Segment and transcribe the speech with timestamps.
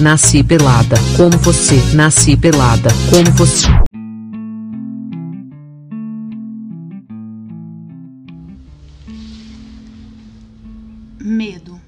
[0.00, 3.66] nasci pelada, como você, nasci pelada, como você.
[11.18, 11.80] Medo.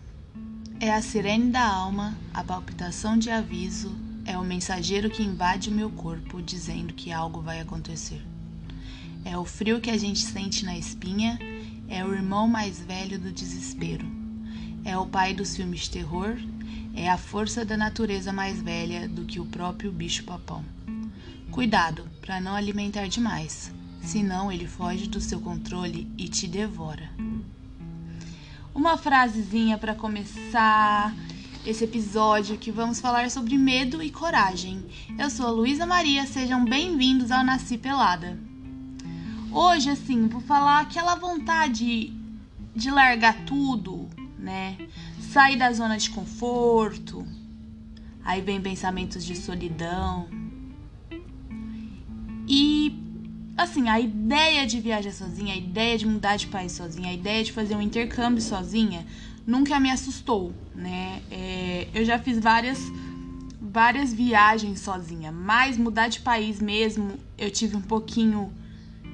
[0.80, 3.94] É a sirene da alma, a palpitação de aviso,
[4.24, 8.22] é o mensageiro que invade o meu corpo dizendo que algo vai acontecer.
[9.24, 11.38] É o frio que a gente sente na espinha,
[11.88, 14.06] é o irmão mais velho do desespero.
[14.84, 16.36] É o pai dos filmes de terror,
[17.00, 20.64] é a força da natureza mais velha do que o próprio bicho-papão.
[21.48, 27.08] Cuidado para não alimentar demais, senão ele foge do seu controle e te devora.
[28.74, 31.14] Uma frasezinha para começar
[31.64, 34.84] esse episódio que vamos falar sobre medo e coragem.
[35.16, 38.36] Eu sou a Luísa Maria, sejam bem-vindos ao Nasci Pelada.
[39.52, 42.12] Hoje, assim, vou falar aquela vontade
[42.74, 44.76] de largar tudo, né?
[45.32, 47.26] Sair da zona de conforto.
[48.24, 50.26] Aí vem pensamentos de solidão.
[52.48, 52.98] E
[53.54, 57.44] assim, a ideia de viajar sozinha, a ideia de mudar de país sozinha, a ideia
[57.44, 59.06] de fazer um intercâmbio sozinha,
[59.46, 61.20] nunca me assustou, né?
[61.30, 62.80] É, eu já fiz várias
[63.60, 68.50] várias viagens sozinha, mas mudar de país mesmo, eu tive um pouquinho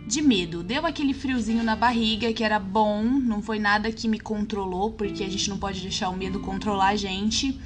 [0.06, 0.62] de medo.
[0.62, 5.24] Deu aquele friozinho na barriga, que era bom, não foi nada que me controlou, porque
[5.24, 7.58] a gente não pode deixar o medo controlar a gente.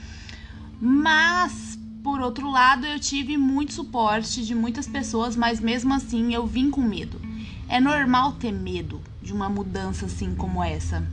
[0.81, 6.47] Mas, por outro lado, eu tive muito suporte de muitas pessoas, mas mesmo assim eu
[6.47, 7.21] vim com medo.
[7.69, 11.07] É normal ter medo de uma mudança assim como essa.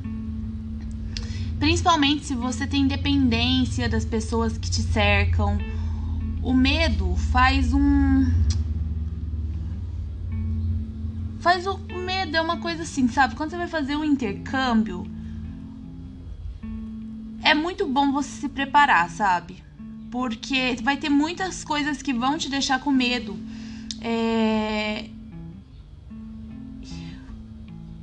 [1.60, 5.58] Principalmente se você tem dependência das pessoas que te cercam.
[6.44, 8.26] O medo faz um
[11.46, 13.36] Faz o medo, é uma coisa assim, sabe?
[13.36, 15.06] Quando você vai fazer um intercâmbio,
[17.44, 19.64] é muito bom você se preparar, sabe?
[20.10, 23.38] Porque vai ter muitas coisas que vão te deixar com medo.
[24.02, 25.08] É...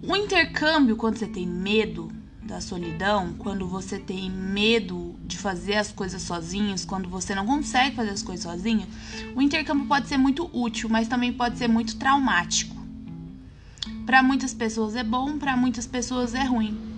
[0.00, 2.12] O intercâmbio, quando você tem medo
[2.44, 7.96] da solidão, quando você tem medo de fazer as coisas sozinhos, quando você não consegue
[7.96, 8.86] fazer as coisas sozinho,
[9.34, 12.81] o intercâmbio pode ser muito útil, mas também pode ser muito traumático.
[14.06, 16.92] Para muitas pessoas é bom, para muitas pessoas é ruim.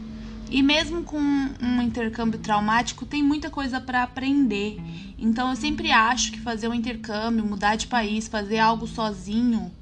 [0.51, 4.79] E mesmo com um intercâmbio traumático, tem muita coisa para aprender.
[5.19, 9.73] Então eu sempre acho que fazer um intercâmbio, mudar de país, fazer algo sozinho,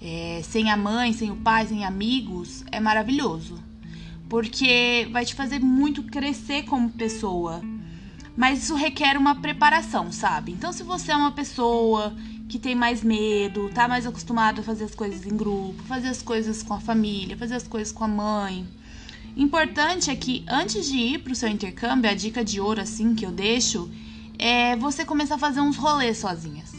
[0.00, 3.62] é, sem a mãe, sem o pai, sem amigos, é maravilhoso.
[4.28, 7.62] Porque vai te fazer muito crescer como pessoa.
[8.36, 10.52] Mas isso requer uma preparação, sabe?
[10.52, 12.14] Então, se você é uma pessoa
[12.52, 16.20] que tem mais medo, tá mais acostumado a fazer as coisas em grupo, fazer as
[16.20, 18.68] coisas com a família, fazer as coisas com a mãe.
[19.34, 23.24] Importante é que antes de ir pro seu intercâmbio, a dica de ouro assim que
[23.24, 23.90] eu deixo
[24.38, 26.72] é você começar a fazer uns rolês sozinhas.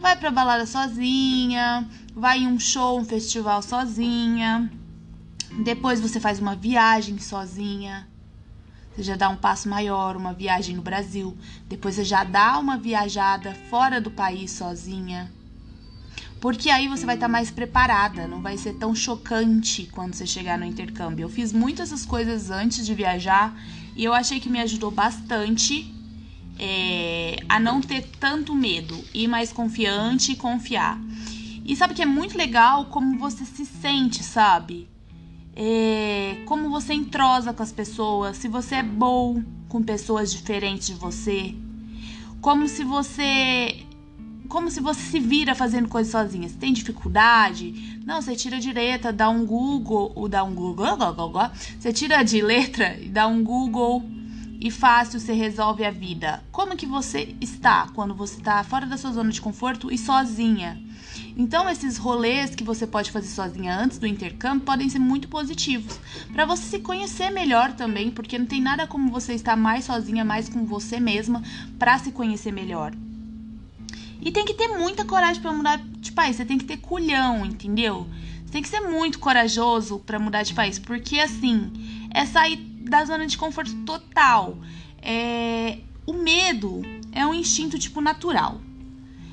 [0.00, 4.68] Vai pra balada sozinha, vai em um show, um festival sozinha.
[5.62, 8.08] Depois você faz uma viagem sozinha.
[8.98, 11.38] Você já dá um passo maior, uma viagem no Brasil.
[11.68, 15.32] Depois você já dá uma viajada fora do país sozinha.
[16.40, 20.26] Porque aí você vai estar tá mais preparada, não vai ser tão chocante quando você
[20.26, 21.22] chegar no intercâmbio.
[21.22, 23.56] Eu fiz muitas essas coisas antes de viajar
[23.94, 25.94] e eu achei que me ajudou bastante
[26.58, 31.00] é, a não ter tanto medo, ir mais confiante e confiar.
[31.64, 34.88] E sabe que é muito legal como você se sente, sabe?
[35.60, 40.94] É, como você entrosa com as pessoas, se você é bom com pessoas diferentes de
[40.94, 41.52] você,
[42.40, 43.84] como se você
[44.48, 46.48] como se você se vira fazendo coisas sozinha.
[46.48, 48.00] Você tem dificuldade?
[48.06, 50.86] Não, você tira de letra, dá um Google, ou dá um Google,
[51.78, 54.02] você tira de letra e dá um Google
[54.58, 56.42] e fácil você resolve a vida.
[56.50, 60.80] Como que você está quando você está fora da sua zona de conforto e sozinha?
[61.38, 66.00] Então, esses rolês que você pode fazer sozinha antes do intercâmbio podem ser muito positivos
[66.32, 70.24] para você se conhecer melhor também, porque não tem nada como você estar mais sozinha,
[70.24, 71.40] mais com você mesma
[71.78, 72.92] para se conhecer melhor.
[74.20, 77.46] E tem que ter muita coragem para mudar de país, você tem que ter culhão,
[77.46, 78.08] entendeu?
[78.44, 81.70] Você tem que ser muito corajoso para mudar de país, porque assim,
[82.12, 84.58] é sair da zona de conforto total.
[85.00, 85.78] É...
[86.04, 86.82] O medo
[87.12, 88.60] é um instinto tipo natural.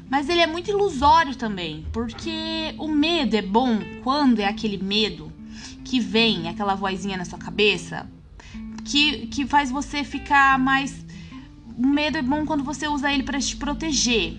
[0.09, 5.31] Mas ele é muito ilusório também, porque o medo é bom quando é aquele medo
[5.83, 8.09] que vem, aquela vozinha na sua cabeça,
[8.85, 11.05] que, que faz você ficar mais.
[11.77, 14.37] O medo é bom quando você usa ele para te proteger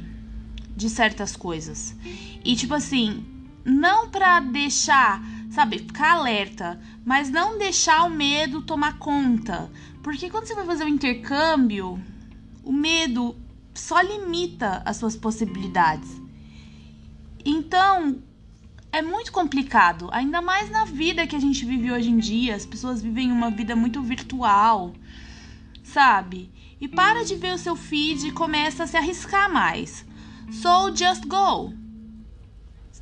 [0.75, 1.97] de certas coisas.
[2.45, 3.25] E tipo assim,
[3.65, 9.71] não para deixar, sabe, ficar alerta, mas não deixar o medo tomar conta.
[10.03, 12.01] Porque quando você vai fazer o um intercâmbio,
[12.63, 13.37] O medo
[13.77, 16.11] só limita as suas possibilidades.
[17.45, 18.21] Então,
[18.91, 22.57] é muito complicado, ainda mais na vida que a gente vive hoje em dia.
[22.57, 24.95] As pessoas vivem uma vida muito virtual,
[25.85, 26.51] sabe?
[26.81, 30.05] E para de ver o seu feed e começa a se arriscar mais.
[30.51, 31.75] So just go.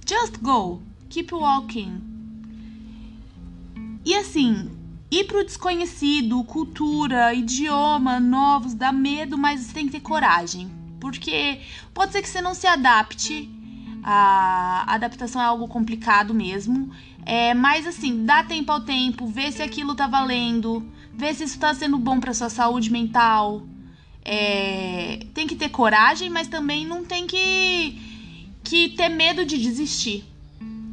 [0.06, 0.82] Just go.
[1.08, 2.02] Keep walking.
[4.04, 4.70] E assim,
[5.20, 10.70] ir pro desconhecido, cultura, idioma novos, dá medo, mas você tem que ter coragem.
[11.00, 11.60] Porque
[11.92, 13.50] pode ser que você não se adapte
[14.06, 16.90] a adaptação é algo complicado mesmo.
[17.24, 21.58] É, mas assim, dá tempo ao tempo, vê se aquilo tá valendo, vê se isso
[21.58, 23.62] tá sendo bom para sua saúde mental.
[24.22, 27.98] É, tem que ter coragem, mas também não tem que,
[28.62, 30.24] que ter medo de desistir.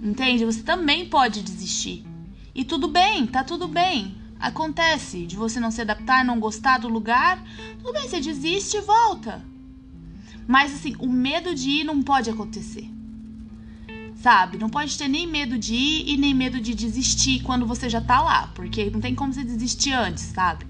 [0.01, 0.45] Entende?
[0.45, 2.05] Você também pode desistir.
[2.53, 4.15] E tudo bem, tá tudo bem.
[4.39, 7.43] Acontece de você não se adaptar, não gostar do lugar.
[7.77, 9.43] Tudo bem, você desiste e volta.
[10.47, 12.89] Mas assim, o medo de ir não pode acontecer
[14.21, 14.57] sabe?
[14.59, 17.99] Não pode ter nem medo de ir e nem medo de desistir quando você já
[17.99, 20.65] tá lá, porque não tem como você desistir antes, sabe?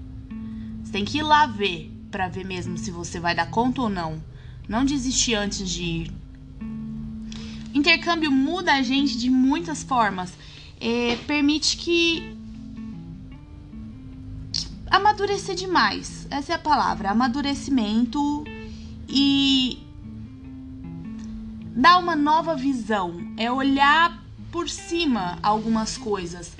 [0.82, 3.88] Você tem que ir lá ver para ver mesmo se você vai dar conta ou
[3.90, 4.22] não.
[4.68, 6.12] Não desistir antes de ir.
[7.74, 10.32] Intercâmbio muda a gente de muitas formas.
[10.84, 12.36] É, permite que
[14.90, 16.26] amadurecer demais.
[16.28, 18.42] Essa é a palavra, amadurecimento
[19.08, 19.78] e
[21.76, 24.20] dar uma nova visão, é olhar
[24.50, 26.56] por cima algumas coisas.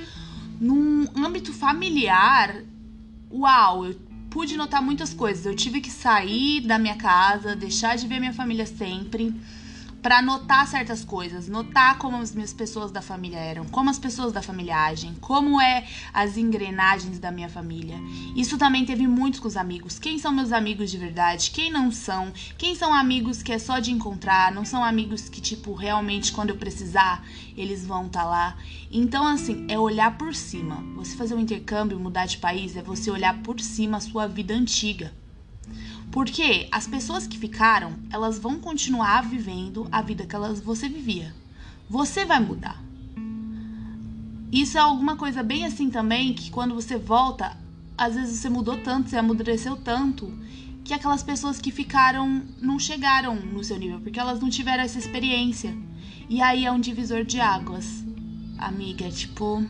[0.60, 2.62] Num âmbito familiar,
[3.28, 5.44] uau, eu pude notar muitas coisas.
[5.44, 9.34] Eu tive que sair da minha casa, deixar de ver minha família sempre
[10.02, 14.32] para notar certas coisas, notar como as minhas pessoas da família eram, como as pessoas
[14.32, 17.96] da família agem, como é as engrenagens da minha família.
[18.34, 20.00] Isso também teve muitos com os amigos.
[20.00, 21.52] Quem são meus amigos de verdade?
[21.52, 22.32] Quem não são?
[22.58, 24.52] Quem são amigos que é só de encontrar?
[24.52, 27.24] Não são amigos que tipo realmente quando eu precisar
[27.56, 28.56] eles vão estar tá lá.
[28.90, 30.82] Então assim é olhar por cima.
[30.96, 34.52] Você fazer um intercâmbio, mudar de país é você olhar por cima a sua vida
[34.52, 35.21] antiga.
[36.12, 41.34] Porque as pessoas que ficaram, elas vão continuar vivendo a vida que elas, você vivia.
[41.88, 42.78] Você vai mudar.
[44.52, 47.56] Isso é alguma coisa bem assim também, que quando você volta,
[47.96, 50.30] às vezes você mudou tanto, você amadureceu tanto,
[50.84, 54.98] que aquelas pessoas que ficaram não chegaram no seu nível, porque elas não tiveram essa
[54.98, 55.74] experiência.
[56.28, 58.04] E aí é um divisor de águas,
[58.58, 59.64] amiga, tipo,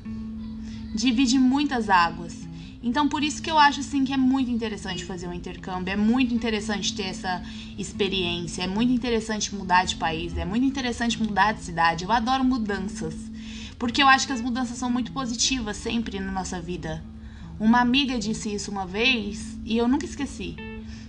[0.93, 2.42] divide muitas águas.
[2.82, 5.96] Então, por isso que eu acho assim que é muito interessante fazer um intercâmbio, é
[5.96, 7.40] muito interessante ter essa
[7.79, 12.05] experiência, é muito interessante mudar de país, é muito interessante mudar de cidade.
[12.05, 13.14] Eu adoro mudanças,
[13.79, 17.05] porque eu acho que as mudanças são muito positivas sempre na nossa vida.
[17.61, 20.56] Uma amiga disse isso uma vez e eu nunca esqueci.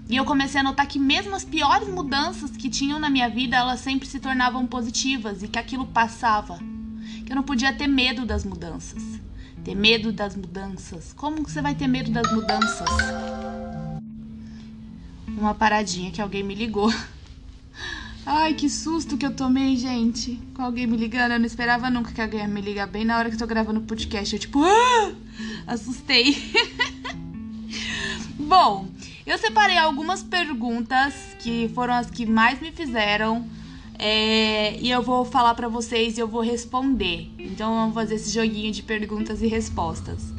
[0.07, 3.55] E eu comecei a notar que mesmo as piores mudanças que tinham na minha vida,
[3.55, 6.59] elas sempre se tornavam positivas e que aquilo passava.
[7.25, 9.01] Que eu não podia ter medo das mudanças.
[9.63, 11.13] Ter medo das mudanças.
[11.13, 12.89] Como que você vai ter medo das mudanças?
[15.27, 16.94] Uma paradinha que alguém me ligou.
[18.25, 20.39] Ai, que susto que eu tomei, gente.
[20.54, 21.31] Com alguém me ligando.
[21.31, 23.80] Eu não esperava nunca que alguém me ligar bem na hora que eu tô gravando
[23.80, 24.33] o podcast.
[24.33, 25.13] Eu, tipo, ah!
[25.68, 26.36] assustei.
[28.38, 28.88] Bom,
[29.25, 33.47] eu separei algumas perguntas que foram as que mais me fizeram
[33.97, 37.31] é, e eu vou falar para vocês e eu vou responder.
[37.38, 40.33] Então vamos fazer esse joguinho de perguntas e respostas.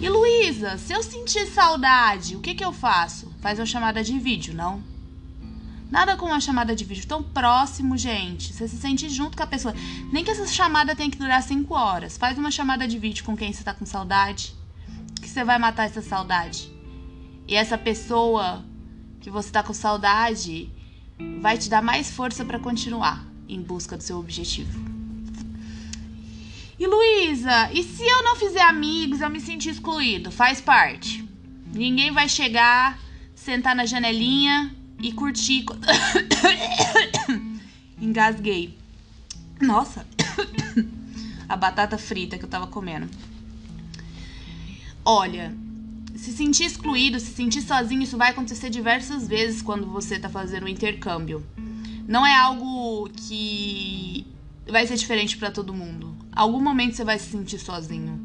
[0.00, 3.32] E Luísa, se eu sentir saudade, o que, que eu faço?
[3.40, 4.82] Faz uma chamada de vídeo, não?
[5.90, 8.52] Nada com uma chamada de vídeo tão próximo, gente.
[8.52, 9.74] Você se sente junto com a pessoa.
[10.12, 12.18] Nem que essa chamada tenha que durar 5 horas.
[12.18, 14.54] Faz uma chamada de vídeo com quem você tá com saudade.
[15.20, 16.70] Que você vai matar essa saudade.
[17.48, 18.64] E essa pessoa
[19.20, 20.70] que você tá com saudade,
[21.40, 24.78] vai te dar mais força para continuar em busca do seu objetivo.
[26.78, 30.30] E Luísa, e se eu não fizer amigos, eu me sentir excluído?
[30.30, 31.26] Faz parte.
[31.72, 32.98] Ninguém vai chegar,
[33.34, 35.64] sentar na janelinha e curtir.
[38.00, 38.76] Engasguei.
[39.60, 40.06] Nossa,
[41.48, 43.08] a batata frita que eu tava comendo.
[45.02, 45.54] Olha,
[46.16, 50.64] se sentir excluído, se sentir sozinho, isso vai acontecer diversas vezes quando você tá fazendo
[50.64, 51.44] um intercâmbio.
[52.08, 54.26] Não é algo que
[54.66, 56.16] vai ser diferente para todo mundo.
[56.32, 58.20] Algum momento você vai se sentir sozinho.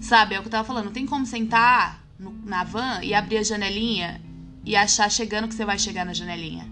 [0.00, 3.14] Sabe, é o que eu tava falando, não tem como sentar no, na van e
[3.14, 4.20] abrir a janelinha
[4.64, 6.66] e achar chegando que você vai chegar na janelinha.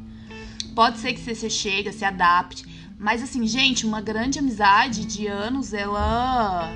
[0.74, 2.64] Pode ser que você, você chega, se adapte,
[2.98, 6.72] mas assim, gente, uma grande amizade de anos, ela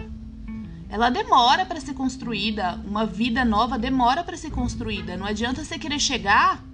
[0.90, 5.16] ela demora para ser construída, uma vida nova demora para ser construída.
[5.16, 6.64] Não adianta você querer chegar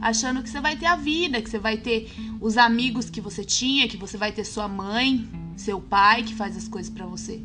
[0.00, 3.44] achando que você vai ter a vida, que você vai ter os amigos que você
[3.44, 7.42] tinha, que você vai ter sua mãe, seu pai que faz as coisas para você.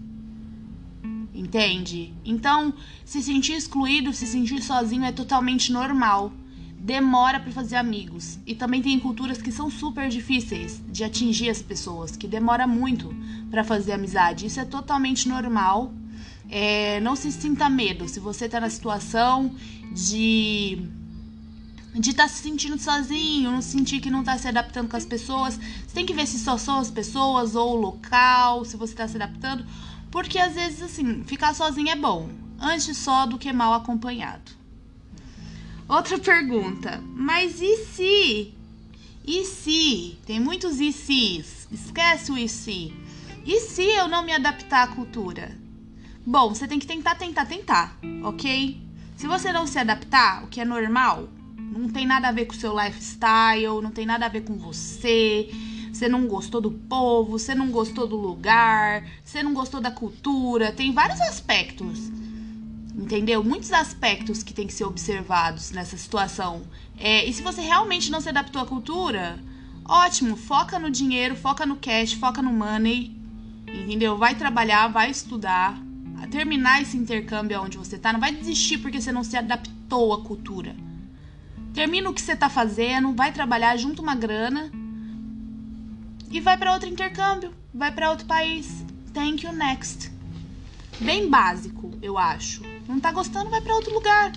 [1.33, 2.13] Entende?
[2.23, 2.73] Então,
[3.03, 6.31] se sentir excluído, se sentir sozinho é totalmente normal.
[6.77, 8.39] Demora para fazer amigos.
[8.45, 13.13] E também tem culturas que são super difíceis de atingir as pessoas, que demora muito
[13.49, 14.45] para fazer amizade.
[14.45, 15.93] Isso é totalmente normal.
[16.51, 18.07] É, não se sinta medo.
[18.09, 19.55] Se você tá na situação
[19.93, 20.85] de
[21.93, 25.05] de estar tá se sentindo sozinho, não sentir que não tá se adaptando com as
[25.05, 25.55] pessoas.
[25.55, 29.07] Você tem que ver se só são as pessoas ou o local, se você tá
[29.07, 29.65] se adaptando.
[30.09, 32.29] Porque às vezes, assim, ficar sozinho é bom.
[32.59, 34.51] Antes só do que mal acompanhado.
[35.87, 37.01] Outra pergunta.
[37.13, 38.53] Mas e se?
[39.25, 40.17] E se?
[40.25, 41.67] Tem muitos e se's.
[41.71, 42.93] Esquece o e se.
[43.45, 45.60] E se eu não me adaptar à cultura?
[46.25, 48.79] Bom, você tem que tentar, tentar, tentar, ok?
[49.15, 52.53] Se você não se adaptar, o que é normal, não tem nada a ver com
[52.53, 55.49] o seu lifestyle, não tem nada a ver com você.
[55.91, 60.71] Você não gostou do povo, você não gostou do lugar, você não gostou da cultura.
[60.71, 62.11] Tem vários aspectos,
[62.95, 63.43] entendeu?
[63.43, 66.61] Muitos aspectos que tem que ser observados nessa situação.
[66.97, 69.39] É, e se você realmente não se adaptou à cultura,
[69.85, 73.15] ótimo, foca no dinheiro, foca no cash, foca no money,
[73.67, 74.17] entendeu?
[74.17, 75.81] Vai trabalhar, vai estudar,
[76.31, 78.11] terminar esse intercâmbio onde você tá.
[78.11, 80.75] Não vai desistir porque você não se adaptou à cultura.
[81.73, 84.71] Termina o que você tá fazendo, vai trabalhar, junta uma grana
[86.31, 88.83] e vai para outro intercâmbio, vai para outro país.
[89.13, 90.11] Thank you next.
[90.99, 92.61] Bem básico, eu acho.
[92.87, 94.31] Não tá gostando, vai para outro lugar.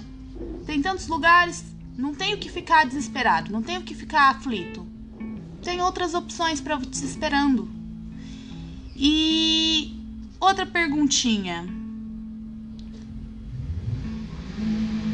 [0.67, 1.65] Tem tantos lugares,
[1.97, 4.87] não tenho que ficar desesperado, não tenho que ficar aflito.
[5.63, 7.69] Tem outras opções para te esperando.
[8.97, 9.97] E
[10.41, 11.84] outra perguntinha.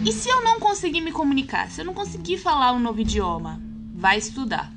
[0.03, 1.71] E se eu não conseguir me comunicar?
[1.71, 3.61] Se eu não conseguir falar um novo idioma?
[3.95, 4.73] Vai estudar.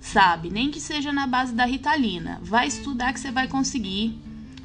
[0.00, 0.50] Sabe?
[0.50, 2.38] Nem que seja na base da ritalina.
[2.40, 4.16] Vai estudar que você vai conseguir.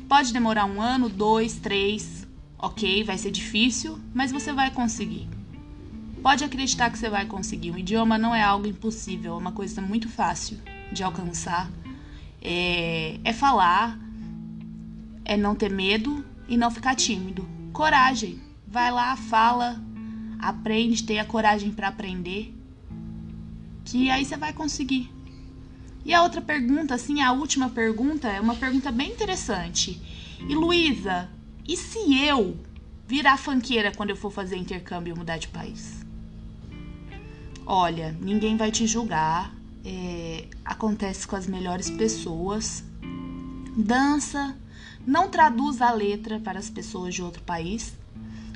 [0.07, 2.27] Pode demorar um ano, dois, três.
[2.59, 5.27] Ok, vai ser difícil, mas você vai conseguir.
[6.21, 7.71] Pode acreditar que você vai conseguir.
[7.71, 10.59] Um idioma não é algo impossível, é uma coisa muito fácil
[10.91, 11.71] de alcançar.
[12.39, 13.97] É, é falar,
[15.23, 17.47] é não ter medo e não ficar tímido.
[17.73, 18.45] Coragem.
[18.75, 19.81] Vai lá, fala,
[20.37, 22.53] aprende, tenha coragem para aprender,
[23.85, 25.09] que aí você vai conseguir.
[26.03, 30.01] E a outra pergunta, assim, a última pergunta, é uma pergunta bem interessante.
[30.41, 31.29] E Luísa,
[31.65, 32.59] e se eu
[33.07, 36.05] virar fanqueira quando eu for fazer intercâmbio e mudar de país?
[37.65, 39.55] Olha, ninguém vai te julgar.
[39.85, 42.83] É, acontece com as melhores pessoas.
[43.77, 44.53] Dança,
[45.07, 47.95] não traduz a letra para as pessoas de outro país.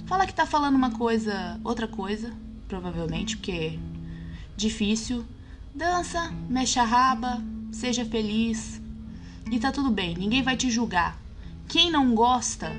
[0.10, 2.34] Fala que tá falando uma coisa, outra coisa,
[2.68, 3.80] provavelmente, porque é
[4.58, 5.24] difícil.
[5.75, 7.39] Dança, mexa a raba,
[7.72, 8.82] seja feliz.
[9.51, 11.16] E tá tudo bem, ninguém vai te julgar.
[11.68, 12.72] Quem não gosta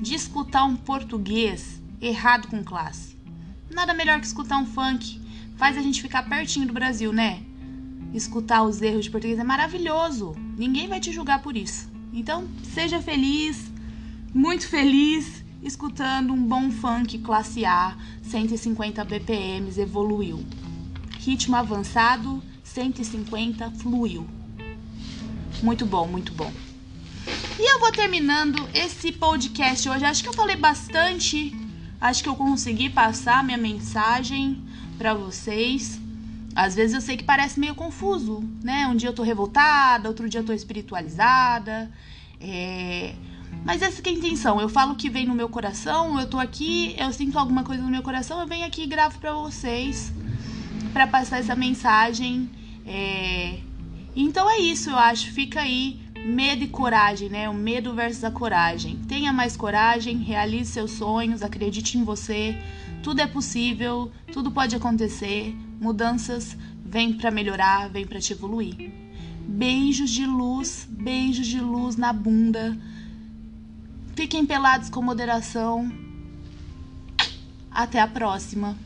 [0.00, 3.18] de escutar um português errado com classe?
[3.68, 5.20] Nada melhor que escutar um funk.
[5.56, 7.42] Faz a gente ficar pertinho do Brasil, né?
[8.14, 10.36] Escutar os erros de português é maravilhoso.
[10.56, 11.90] Ninguém vai te julgar por isso.
[12.12, 13.68] Então, seja feliz,
[14.32, 20.44] muito feliz escutando um bom funk classe A, 150 BPMs, evoluiu.
[21.18, 24.26] Ritmo avançado, 150 fluiu.
[25.62, 26.52] Muito bom, muito bom.
[27.58, 30.04] E eu vou terminando esse podcast hoje.
[30.04, 31.52] Acho que eu falei bastante.
[32.00, 34.62] Acho que eu consegui passar minha mensagem
[34.96, 36.00] para vocês.
[36.54, 38.86] Às vezes eu sei que parece meio confuso, né?
[38.86, 41.90] Um dia eu tô revoltada, outro dia eu tô espiritualizada.
[42.40, 43.14] É...
[43.64, 44.60] Mas essa é a intenção.
[44.60, 47.82] Eu falo o que vem no meu coração, eu tô aqui, eu sinto alguma coisa
[47.82, 50.12] no meu coração, eu venho aqui e gravo pra vocês,
[50.92, 52.50] para passar essa mensagem.
[52.86, 53.58] É...
[54.16, 55.30] Então é isso, eu acho.
[55.32, 57.48] Fica aí medo e coragem, né?
[57.48, 58.96] O medo versus a coragem.
[59.08, 62.56] Tenha mais coragem, realize seus sonhos, acredite em você.
[63.02, 65.54] Tudo é possível, tudo pode acontecer.
[65.80, 68.90] Mudanças vêm para melhorar, vêm para te evoluir.
[69.46, 72.76] Beijos de luz, beijos de luz na bunda.
[74.18, 75.88] Fiquem pelados com moderação.
[77.70, 78.76] Até a próxima.